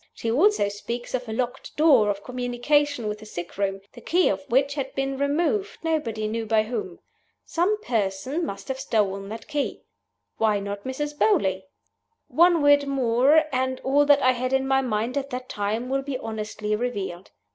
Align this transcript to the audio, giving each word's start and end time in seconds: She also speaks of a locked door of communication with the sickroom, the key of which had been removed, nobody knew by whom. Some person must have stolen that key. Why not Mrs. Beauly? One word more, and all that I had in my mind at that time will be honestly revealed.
She 0.15 0.31
also 0.31 0.67
speaks 0.67 1.13
of 1.13 1.29
a 1.29 1.31
locked 1.31 1.77
door 1.77 2.09
of 2.09 2.23
communication 2.23 3.07
with 3.07 3.19
the 3.19 3.25
sickroom, 3.27 3.81
the 3.93 4.01
key 4.01 4.29
of 4.29 4.41
which 4.49 4.73
had 4.73 4.95
been 4.95 5.15
removed, 5.15 5.77
nobody 5.83 6.27
knew 6.27 6.47
by 6.47 6.63
whom. 6.63 6.97
Some 7.45 7.79
person 7.83 8.43
must 8.43 8.67
have 8.69 8.79
stolen 8.79 9.29
that 9.29 9.47
key. 9.47 9.83
Why 10.39 10.59
not 10.59 10.85
Mrs. 10.85 11.15
Beauly? 11.15 11.65
One 12.29 12.63
word 12.63 12.87
more, 12.87 13.43
and 13.53 13.79
all 13.81 14.07
that 14.07 14.23
I 14.23 14.31
had 14.31 14.53
in 14.53 14.67
my 14.67 14.81
mind 14.81 15.19
at 15.19 15.29
that 15.29 15.47
time 15.49 15.87
will 15.87 16.01
be 16.01 16.17
honestly 16.17 16.75
revealed. 16.75 17.29